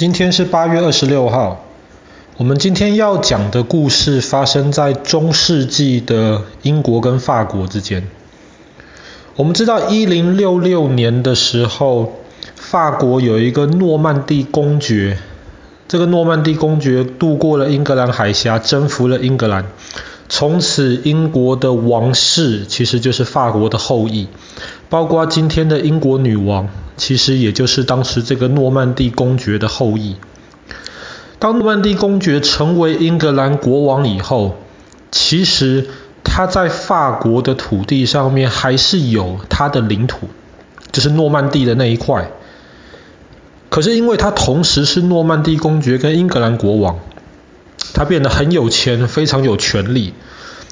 [0.00, 1.62] 今天是八月二十六号。
[2.38, 8.08] 我们今天要讲的故事发生在中世纪的英国跟法国之间。
[9.36, 12.14] 我们知道一零六六年的时候，
[12.54, 15.18] 法国有一个诺曼第公爵，
[15.86, 19.66] 这个诺曼第公爵渡过了英格兰海峡，征服了英格兰。
[20.32, 24.28] 从此，英国的王室其实就是法国的后裔，
[24.88, 30.14] 包括今天的英国女王，其实也就是当时这个诺曼底公爵的后裔。
[31.40, 34.54] 当诺曼底公爵成为英格兰国王以后，
[35.10, 35.88] 其实
[36.22, 40.28] 他在法国的土地上面还是有他的领土，
[40.92, 42.30] 就是诺曼底的那一块。
[43.68, 47.00] 可是因为他同时是诺曼底公爵跟英格兰国王。
[48.00, 50.14] 他变得很有钱，非常有权力，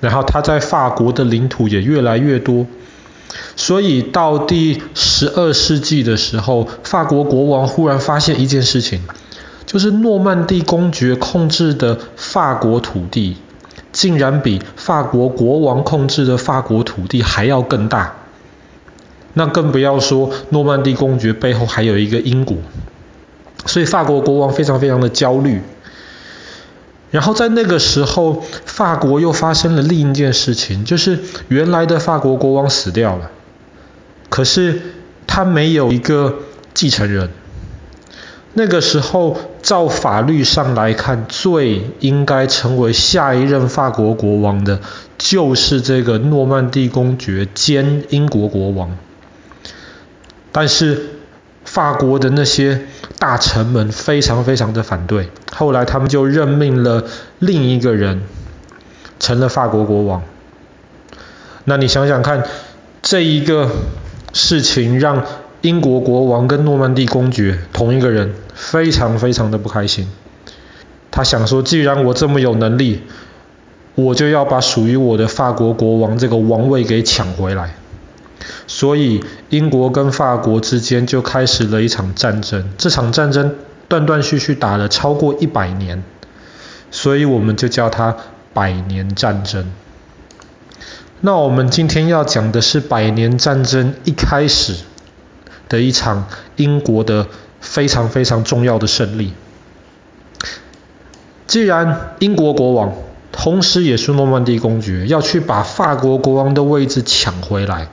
[0.00, 2.66] 然后他在法国的领土也越来越多，
[3.54, 9.02] 所以到第十二世纪的时候，法国国王忽然发现一件事情，
[9.66, 13.36] 就是诺曼底公爵控制的法国土地，
[13.92, 18.16] 竟然比法国国王控制的法国土地还要更大，
[19.34, 22.56] 那更不要说诺曼底公爵背后还有一个英国，
[23.66, 25.62] 所以法国国王非常非常的焦虑。
[27.12, 33.30] 然后在那个时候，法国又发生了另一件事情，就是原来的法国国王死掉了，
[34.28, 34.80] 可是
[35.26, 36.40] 他没有一个
[36.74, 37.30] 继承人。
[38.54, 44.80] 那个时候，照法律上来看，最应该成为下一任法国国王的，
[45.16, 48.96] 就是这个诺曼底公爵兼英国国王。
[50.50, 51.21] 但是，
[51.72, 52.82] 法国的那些
[53.18, 57.04] 大臣们非常非常的反对，后来他们就任命了
[57.38, 58.24] 另一个人，
[59.18, 60.22] 成了法国国王。
[61.64, 62.44] 那你想想看，
[63.00, 63.70] 这一个
[64.34, 65.24] 事情让
[65.62, 70.06] 英国国王跟诺曼底公爵同一个人非常非常的不开心。
[71.10, 73.00] 他想说，既然我这么有能力，
[73.94, 77.76] 我就要把属于我的法国国王这个王位给抢回来。
[78.66, 83.54] 所以英国跟法国之间就开始了一场战争，这场战争
[83.88, 86.02] 断断续续打了超过一百年，
[86.90, 88.16] 所以我们就叫它
[88.52, 89.70] 百年战争。
[91.20, 94.74] 那我们今天要讲的是百年战争一开始
[95.68, 96.26] 的一场
[96.56, 97.28] 英国的
[97.60, 99.32] 非常非常重要的胜利。
[101.46, 102.94] 既然英国国王
[103.30, 107.88] 同时也是诺曼底公爵，要去把法国国王的位置抢回来。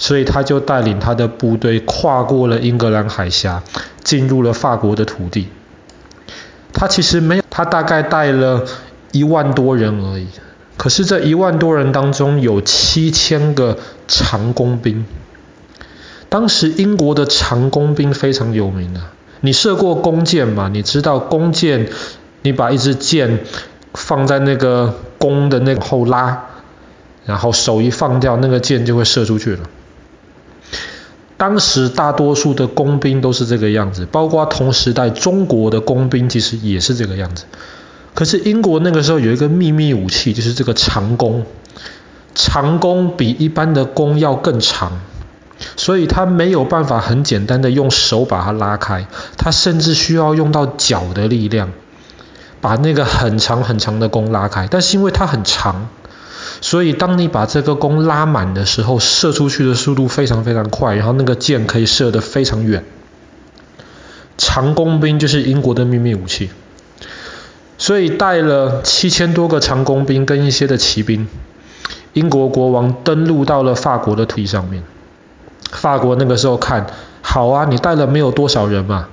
[0.00, 3.62] 所以他就带领他的部队跨过了英格兰海峡，
[4.02, 5.48] 进入了法国的土地。
[6.72, 8.64] 他其实没有，他大概带了
[9.12, 10.26] 一万多人而已。
[10.78, 13.76] 可是这一万多人当中有七千个
[14.08, 15.04] 长弓兵。
[16.30, 19.00] 当时英国的长弓兵非常有名的。
[19.42, 20.70] 你射过弓箭吗？
[20.72, 21.90] 你知道弓箭，
[22.40, 23.40] 你把一支箭
[23.92, 26.46] 放在那个弓的那个后拉，
[27.26, 29.60] 然后手一放掉，那个箭就会射出去了。
[31.40, 37.44] 当时大多数的工兵都是这个样子，包括同时代中国的工兵其实也是这个样子。
[38.12, 41.46] 可是英国那个时候有一个秘密武器，就是这个长弓。
[42.34, 45.00] 长弓比一般的弓要更长，
[45.76, 49.06] 所以它没有办法很简单的用手把它拉开，
[49.38, 51.70] 它甚至需要用到脚的力量，
[52.60, 54.68] 把那个很长很长的弓拉开。
[54.70, 55.88] 但是因为它很长。
[56.60, 62.84] 所以，当你把这个弓拉满的时候，射出去的速度非常非常快，然后那个箭可以射得非常远。
[64.36, 66.50] 长弓兵就是英国的秘密武器。
[67.78, 71.28] 所以带了七千多个长弓兵跟一些的骑兵，
[72.12, 74.82] 英国国王登陆到了法国的土地上面。
[75.70, 76.88] 法国那个时候看，
[77.22, 79.08] 好啊，你带了没有多少人嘛？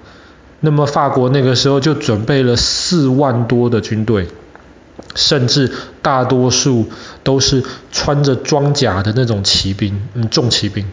[0.60, 4.28] 那么法国那个时候就准备了四万多的军队。
[5.18, 5.70] 甚至
[6.02, 6.86] 大多数
[7.24, 10.86] 都是穿着装甲的那种骑兵，嗯，重骑兵。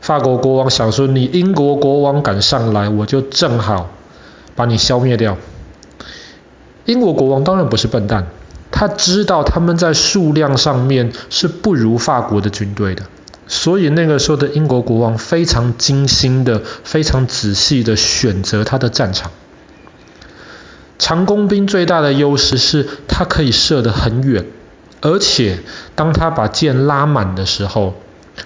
[0.00, 3.90] 法国国王想说，你英国国王敢上来，我就正好
[4.56, 5.36] 把你消灭掉。
[6.86, 8.26] 英国国王当然不是笨蛋，
[8.72, 13.04] 他知道他们在数量上面是不如法国的军队的，
[13.46, 19.30] 所以那个时候的英国国王非常精心的、非常仔细的选择他的战场。
[21.00, 24.44] 长弓兵最大的优势是，它可以射得很远，
[25.00, 25.58] 而且
[25.96, 27.94] 当他把箭拉满的时候，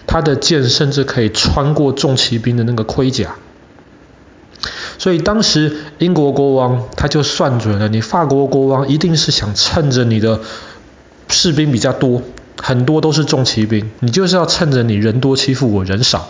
[0.06, 3.34] 他的箭甚至可以穿过重骑兵的那个盔甲。
[4.98, 10.40] 所以当时英国国王他就算准了，你法国国王一定是想趁着你的
[11.28, 12.22] 士兵比较多，
[12.62, 16.28] 很多都是重骑兵，你就是要趁着你人多欺负我人少。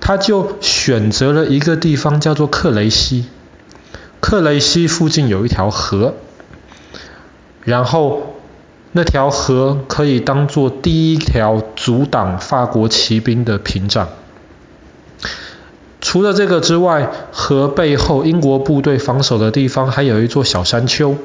[0.00, 3.26] 他就选择了一个地方叫做克雷西。
[4.20, 6.14] 克雷西附近有一条河，
[7.64, 8.36] 然后
[8.92, 14.08] 那条河可以当做第一条阻挡法国骑兵的屏障。
[16.00, 21.16] 除了这个之外，河背后英国部队防守的地方还有一座小山丘。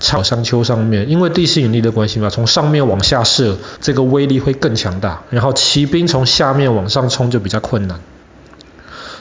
[0.00, 5.22] 小山丘上面，因为地心引力的关系嘛，从上面往下射，这个威力会更强大。
[5.30, 8.00] 然后骑兵从下面往上冲就比较困难。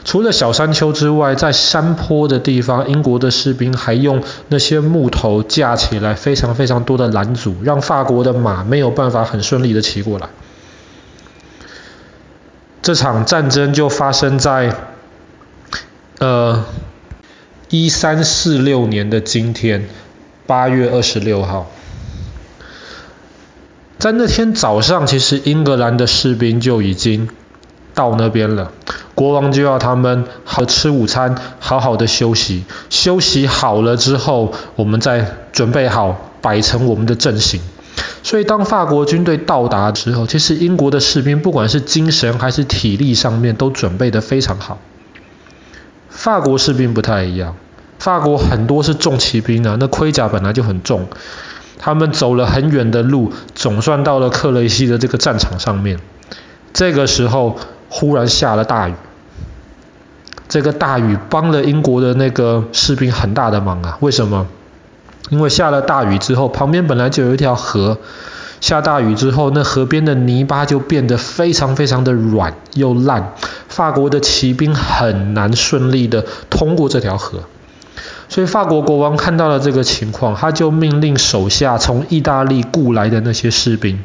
[0.05, 10.29] 除了小山丘之外，在山坡的地方，英国的士兵还用那些木头架起来非常非常多的拦阻，让法国的马没有办法很顺利的骑过来。
[12.81, 14.73] 这场战争就发生在
[16.19, 16.63] 呃
[17.69, 19.89] 一三四六年的今天，
[20.45, 21.69] 八月二十六号。
[23.99, 27.27] 在那天早上，其实英格兰的士兵就已经
[27.93, 28.71] 到那边了。
[29.17, 32.65] 国王就要他们好吃午餐，好好的休息。
[32.91, 37.59] 休息好了之后，我们再准备好摆成我们的阵型。
[38.21, 44.77] 所以当法国军队到达之后，其实英国的士兵不管是精神还是体力上面都准备得非常好。
[46.09, 47.55] 法国士兵不太一样，
[47.97, 51.07] 法国很多是重骑兵啊，那盔甲本来就很重，
[51.79, 55.99] 他们走了很远的路，总算到了克雷西的这个战场上面。
[56.71, 57.57] 这个时候
[57.89, 58.93] 忽然下了大雨。
[60.49, 63.97] 这个大雨帮了英国的那个士兵很大的忙啊！
[63.99, 64.47] 为什么？
[65.29, 67.97] 因为下了大雨之后，旁边本来就有一条河，
[68.61, 73.33] 下大雨之后，那河边的泥巴就变得非常非常的软又烂，
[73.67, 77.39] 法国的骑兵很难顺利的通过这条河。
[78.29, 83.99] 所以法国国王看到了这个情况，他就命令手下从意大利雇来的那些士兵，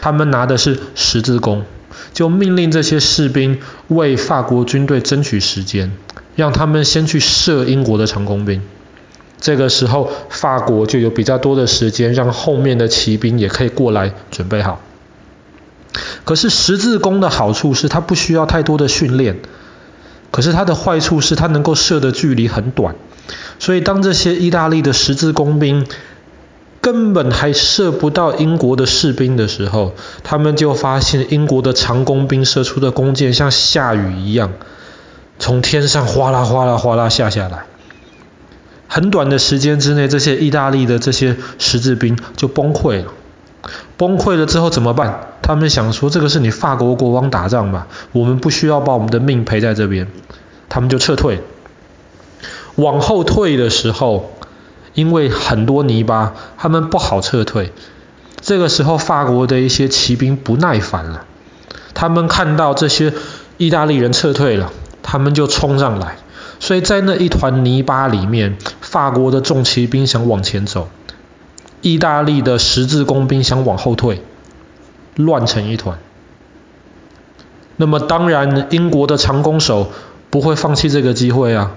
[0.00, 1.64] 他们拿的是十字弓。
[2.14, 3.58] 就命令这些士兵
[3.88, 5.92] 为法国军队争取时间，
[6.36, 8.62] 让他们先去射英国的长弓兵。
[9.40, 14.80] 这个时候，法国就有比较多的时间，让后面的骑兵也可以过来准备好。
[16.24, 19.40] 可是十字弓的好处是它不需要太多的训练，
[20.30, 22.94] 可是它的坏处是它能够射的距离很短。
[23.58, 25.86] 所以当这些意大利的十字弓兵，
[26.84, 34.52] 根本还射不到英国的士兵的时候，他们就发现英国的长弓兵射出的弓箭像下雨一样，
[35.38, 37.64] 从天上哗啦哗啦哗啦下下来。
[38.86, 43.14] 很短的时间之内，这些意大利的这些十字兵就崩溃了。
[43.96, 45.38] 崩溃了之后怎么办？
[45.40, 50.06] 他们想说，这个是你法国国王打仗吧，我们不需要把我们的命赔在这边，
[50.68, 51.40] 他们就撤退。
[52.74, 54.33] 往后退的时候。
[54.94, 57.72] 因为很多泥巴，他们不好撤退。
[58.40, 61.24] 这个时候，法国的一些骑兵不耐烦了，
[61.94, 63.12] 他们看到这些
[63.56, 64.70] 意大利人撤退了，
[65.02, 66.16] 他们就冲上来。
[66.60, 70.88] 所以在那一团泥巴里面，法国的重骑兵想往前走，
[71.80, 74.22] 意大利的十字弓兵想往后退，
[75.16, 75.98] 乱成一团。
[77.76, 79.90] 那么当然，英国的长弓手
[80.30, 81.72] 不会放弃这个机会啊。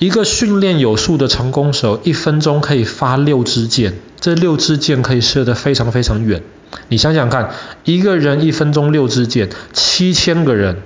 [0.00, 6.42] 一个训练有素的长弓手，一分钟可以发六支箭，这六支箭可以射得非常非常远。
[6.88, 7.50] 你想想看，
[7.84, 10.78] 一个人一分钟六支箭，七千个人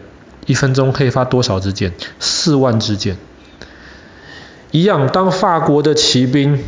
[0.47, 1.93] 一分钟可以发多少支箭？
[2.19, 3.17] 四万支箭。
[4.73, 6.59] 一样，当法国的骑兵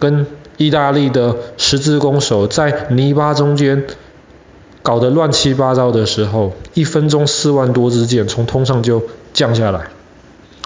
[0.00, 3.84] 跟意大利的十字弓手在泥巴中间
[4.82, 9.90] 搞得乱七八糟的时候，一分钟四万多支箭从天上就降下来，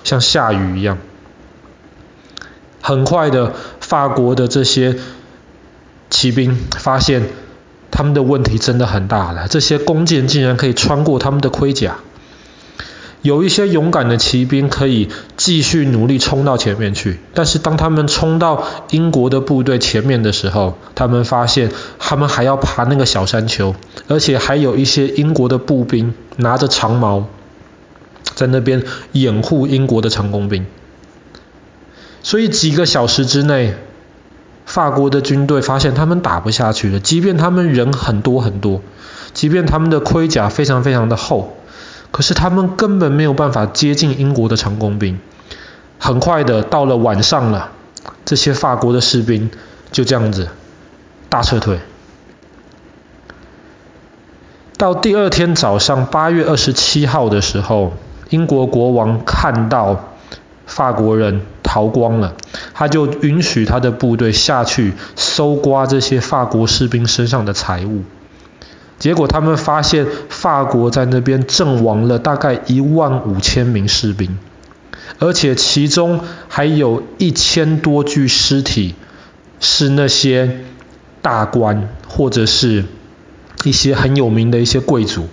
[0.04, 0.96] 像下雨一样。
[2.88, 4.96] 很快的，法国的这些
[6.08, 7.28] 骑兵发现
[7.90, 9.46] 他们的问题真的很大了。
[9.46, 11.98] 这些弓箭竟然可以穿过他们的盔甲。
[13.20, 23.74] 有一些勇敢的骑兵可以继续努力冲到前面去，但是当他们冲到英国的部队前面的时候，他们发现他们还要爬那个小山丘，
[24.06, 27.26] 而且还有一些英国的步兵拿着长矛
[28.34, 30.64] 在那边掩护英国的长弓兵。
[32.22, 33.74] 所以几个小时之内，
[34.66, 37.00] 法国的军队发现他们打不下去了。
[37.00, 38.82] 即便他们人很多很多，
[39.32, 41.56] 即便他们的盔甲非常非常的厚，
[42.10, 45.18] 可是他们根本没有办法接近英国的长弓兵。
[45.98, 47.72] 很快的，到了晚上了，
[48.24, 49.50] 这些法国的士兵
[49.90, 50.48] 就这样子
[51.28, 51.78] 大撤退。
[54.76, 57.94] 到第二天早上八月二十七号的时候，
[58.30, 60.04] 英国国王看到
[60.66, 62.34] 法国人逃光了，
[62.72, 68.04] 他就允许他的部队下去搜刮这些法国士兵身上的财物。
[68.98, 74.38] 结果他们发现法国在那边阵亡了大概一万五千名士兵，
[75.18, 78.94] 而且其中还有一千多具尸体
[79.60, 80.60] 是那些
[81.20, 82.86] 大官或者是
[83.64, 85.28] 一些很有名的一些贵族，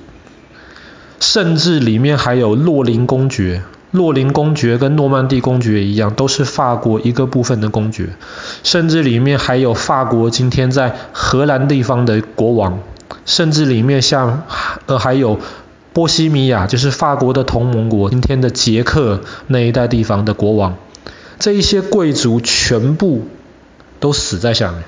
[1.21, 3.61] 甚至里面还有洛林公爵。
[3.95, 8.09] 洛林公爵跟诺曼第公爵一样，都是法国一个部分的公爵，
[8.63, 12.79] 甚至里面还有法国今天在荷兰地方的国王，
[13.25, 14.43] 甚至里面像
[14.85, 15.39] 呃还有
[15.93, 20.75] 波西米亚，就是法国的同盟国，今天的捷克那一带地方的国王，
[21.39, 23.27] 这一些贵族全部
[23.99, 24.83] 都死在下面。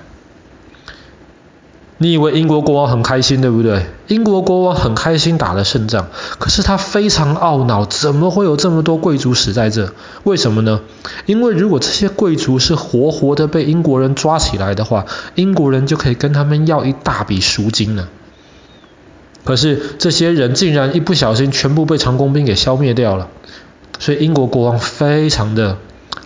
[1.99, 3.87] 你以为英国国王很开心，对不对？
[4.07, 9.91] 英国国王很开心打了胜仗，可是他非常懊恼，怎么会有这么多贵族死在这？
[10.23, 10.81] 为什么呢？
[11.25, 18.09] 因为如果这些贵族是活活的被英国人抓起来的话，英国人就可以跟他们要一大笔赎金了。
[19.43, 23.29] 可是这些人竟然一不小心全部被长弓兵给消灭掉了，
[23.97, 25.77] 所以英国国王非常的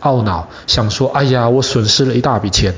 [0.02, 2.76] 懊恼，想说：哎呀，我损失了一大笔钱。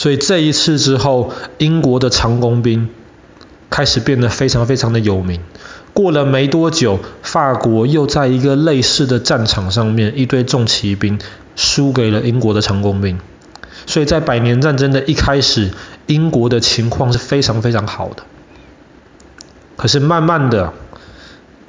[0.00, 2.88] 所以这一次之后，英国的长弓兵
[3.68, 5.42] 开始变得非常非常的有名。
[5.92, 11.18] 过了没多久，法国又在一个类似的战场上面，一堆重骑兵
[11.54, 13.20] 输给了英国的长弓兵。
[13.84, 15.70] 所以在百年战争的一开始，
[16.06, 18.22] 英国的情况是非常非常好的。
[19.76, 20.72] 可是慢慢的，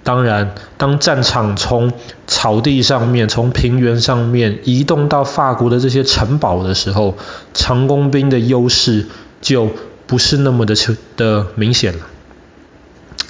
[0.04, 1.94] 当然，当战场从
[2.26, 7.16] 草地上面、从平原上面移动到法国的这些城堡的时候，
[7.54, 9.08] 长弓兵的优势
[9.42, 9.70] 就
[10.08, 10.76] 不是那么的
[11.18, 12.08] 的明显了。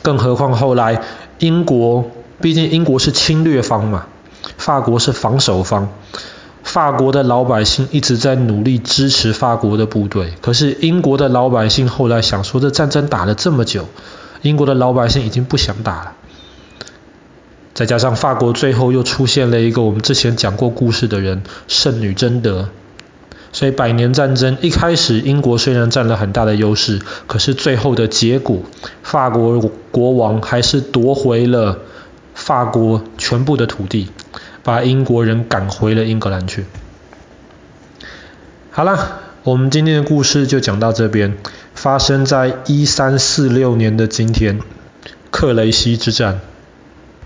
[0.02, 1.02] 更何况后来
[1.40, 2.10] 英国，
[2.40, 4.06] 毕竟英国是侵略方嘛，
[4.58, 5.90] 法国是防守方。
[6.64, 13.88] 法国的老百姓一直在努力支持法国的部队，可是英国的老百姓后来想说，这战争打了这么久，
[14.42, 16.14] 英国的老百姓已经不想打了。
[17.82, 22.70] 再加上法国最后又出现了一个我们之前讲过故事的人，圣女贞德，
[23.52, 28.60] 所以百年战争一开始，英国虽然占了很大的优势，可是最后的结果，
[29.02, 29.60] 法国
[29.90, 31.80] 国王还是夺回了
[32.36, 34.10] 法国全部的土地，
[34.62, 36.66] 把英国人赶回了英格兰去。
[38.70, 41.36] 好了，我们今天的故事就讲到这边，
[41.74, 44.60] 发生在一三四六年的今天，
[45.32, 46.42] 克雷西之战。